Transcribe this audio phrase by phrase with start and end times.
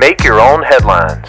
[0.00, 1.28] Make your own headlines.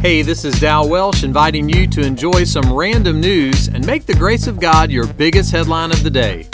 [0.00, 4.14] Hey, this is Dal Welsh inviting you to enjoy some random news and make the
[4.14, 6.48] grace of God your biggest headline of the day.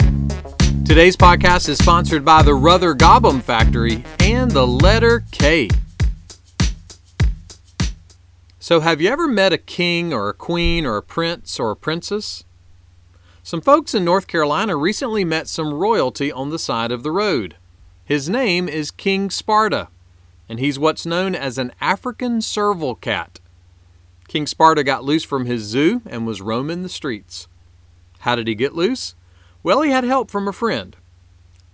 [0.85, 5.69] Today's podcast is sponsored by the Ruther Gobbum Factory and the letter K.
[8.59, 11.75] So, have you ever met a king or a queen or a prince or a
[11.75, 12.43] princess?
[13.41, 17.55] Some folks in North Carolina recently met some royalty on the side of the road.
[18.05, 19.87] His name is King Sparta,
[20.51, 23.39] and he's what's known as an African serval cat.
[24.27, 27.47] King Sparta got loose from his zoo and was roaming the streets.
[28.19, 29.15] How did he get loose?
[29.63, 30.97] Well, he had help from a friend.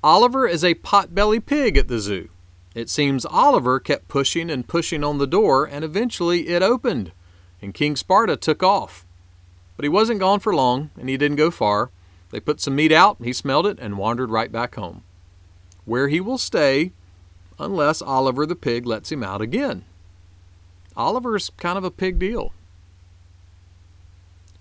[0.03, 2.29] Oliver is a potbelly pig at the zoo.
[2.75, 7.13] It seems Oliver kept pushing and pushing on the door, and eventually it opened,
[7.59, 9.07] and King Sparta took off.
[9.75, 11.89] But he wasn't gone for long, and he didn't go far.
[12.29, 15.01] They put some meat out, he smelled it, and wandered right back home
[15.87, 16.91] where he will stay
[17.59, 19.85] unless Oliver the pig lets him out again.
[20.95, 22.53] Oliver's kind of a pig deal.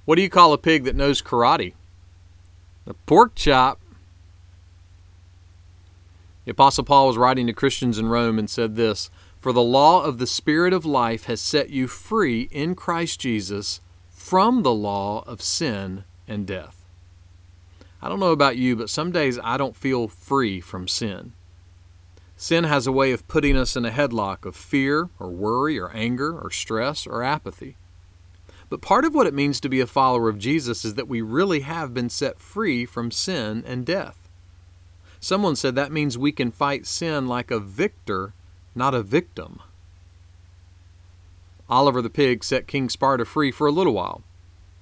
[0.05, 1.75] What do you call a pig that knows karate?
[2.87, 3.81] A pork chop.
[6.45, 10.05] The Apostle Paul was writing to Christians in Rome and said this For the law
[10.05, 15.25] of the Spirit of life has set you free in Christ Jesus from the law
[15.27, 16.85] of sin and death.
[18.01, 21.33] I don't know about you, but some days I don't feel free from sin.
[22.37, 25.91] Sin has a way of putting us in a headlock of fear or worry or
[25.93, 27.77] anger or stress or apathy.
[28.69, 31.23] But part of what it means to be a follower of Jesus is that we
[31.23, 34.29] really have been set free from sin and death.
[35.19, 38.35] Someone said that means we can fight sin like a victor,
[38.75, 39.61] not a victim.
[41.71, 44.23] Oliver the pig set King Sparta free for a little while,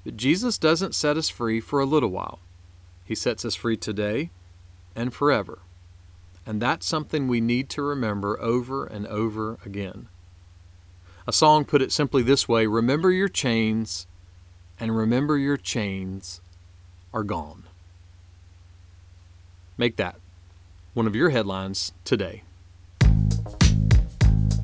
[0.05, 2.41] but Jesus doesn't set us free for a little while.
[3.05, 4.31] He sets us free today
[4.97, 5.61] and forever.
[6.47, 10.09] And that's something we need to remember over and over again.
[11.27, 14.07] A song put it simply this way Remember your chains,
[14.79, 16.41] and remember your chains
[17.13, 17.65] are gone.
[19.79, 20.17] Make that
[20.93, 22.43] one of your headlines today.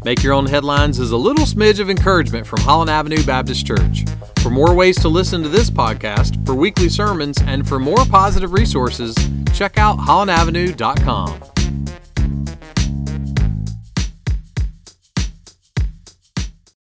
[0.03, 4.05] Make Your Own Headlines is a little smidge of encouragement from Holland Avenue Baptist Church.
[4.41, 8.53] For more ways to listen to this podcast, for weekly sermons, and for more positive
[8.53, 9.15] resources,
[9.53, 11.50] check out hollandavenue.com.